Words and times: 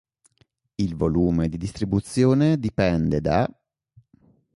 Il 0.79 0.95
volume 0.95 1.47
di 1.47 1.57
distribuzione 1.59 2.57
dipende 2.57 3.21
da 3.21 3.47